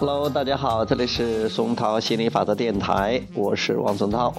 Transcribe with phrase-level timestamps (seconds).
[0.00, 4.32] Hello，大家好，这里是松涛心理法则电台，我是王松涛。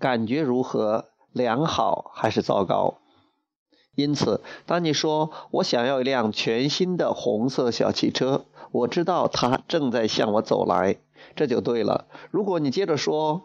[0.00, 1.04] 感觉如何？
[1.32, 2.94] 良好还是糟糕？
[3.94, 10.96] 因此，当你说我想要一辆全新的红色小汽车，我知道它正在向我走来，
[11.36, 12.06] 这就对了。
[12.32, 13.42] 如果你接着说，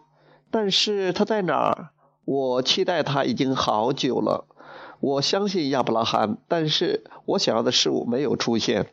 [0.49, 1.91] 但是它在哪儿？
[2.25, 4.47] 我期待它已经好久了。
[4.99, 8.91] 我相信亚伯拉罕，但是我想要的事物没有出现。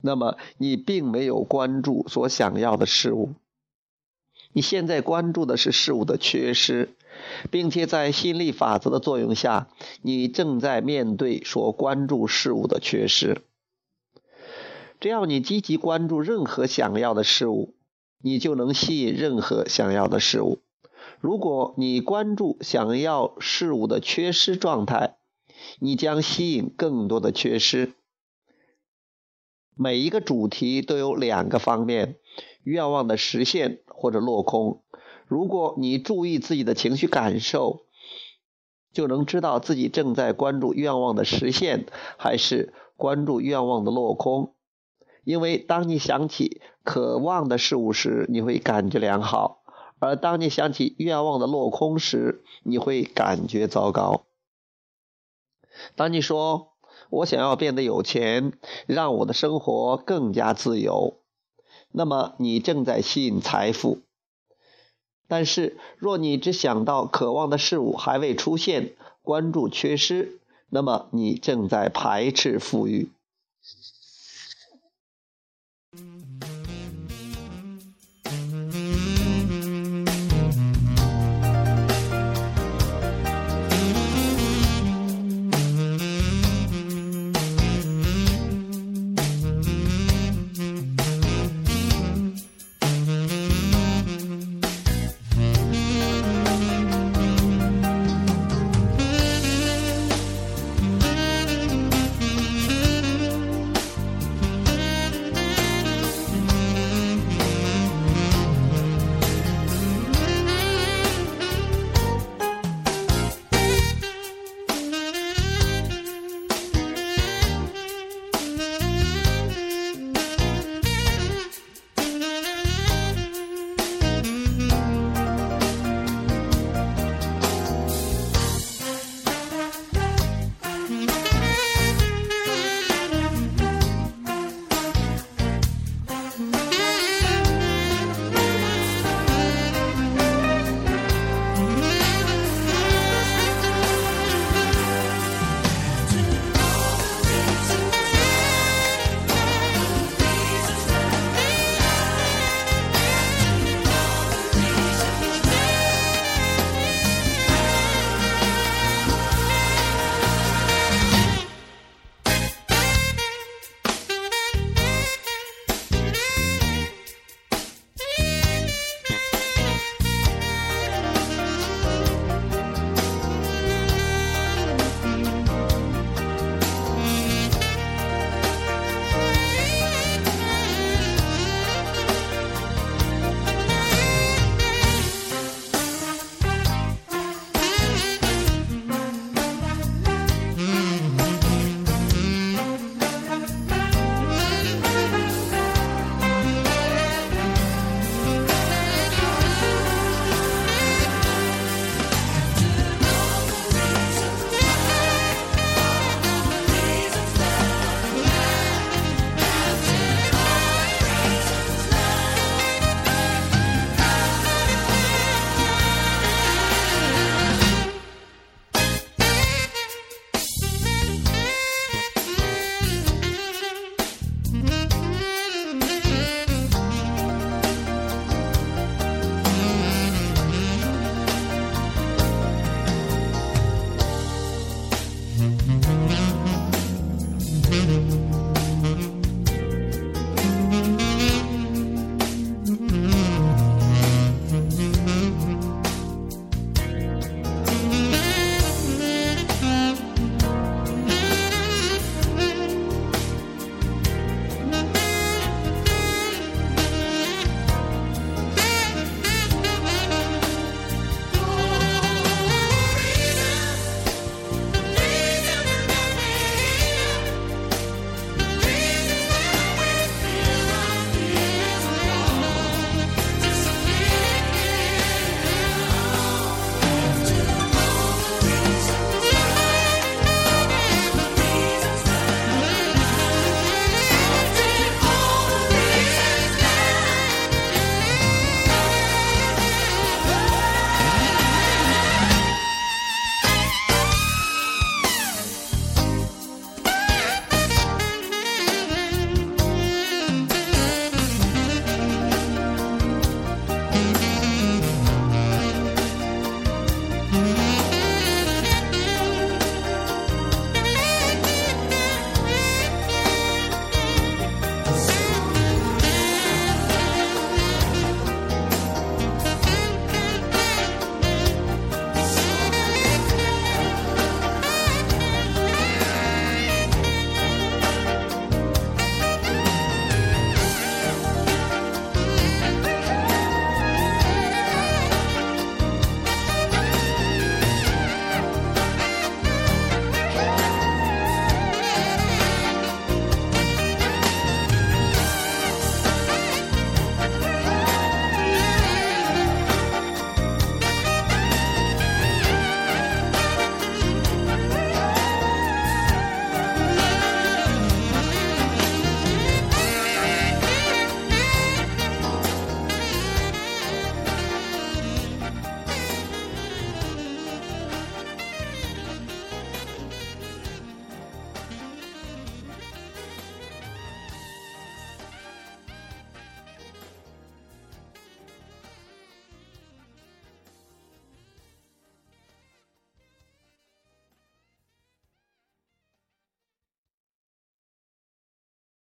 [0.00, 3.34] 那么你并没有关注所想要的事物，
[4.52, 6.90] 你现在关注的是事物的缺失，
[7.50, 9.68] 并且在心力法则的作用下，
[10.02, 13.42] 你正在面对所关注事物的缺失。
[15.00, 17.74] 只要你积极关注任何想要的事物，
[18.20, 20.58] 你就能吸引任何想要的事物。
[21.20, 25.16] 如果你关注想要事物的缺失状态，
[25.78, 27.92] 你将吸引更多的缺失。
[29.74, 32.16] 每一个主题都有两个方面：
[32.62, 34.82] 愿望的实现或者落空。
[35.26, 37.86] 如果你注意自己的情绪感受，
[38.92, 41.86] 就能知道自己正在关注愿望的实现，
[42.18, 44.54] 还是关注愿望的落空。
[45.24, 49.62] 因为当你想起渴望的事物时，你会感觉良好；
[49.98, 54.26] 而当你想起愿望的落空时，你会感觉糟糕。
[55.96, 56.72] 当你说
[57.10, 58.52] “我想要变得有钱，
[58.86, 61.18] 让我的生活更加自由”，
[61.92, 64.00] 那么你正在吸引财富。
[65.28, 73.10] 但是，若你只想到渴望的事物还未出现，关注缺失，那么你正在排斥富裕。